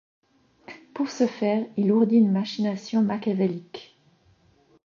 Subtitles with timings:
[0.95, 3.99] Pour ce faire, il ourdit une machination machiavélique.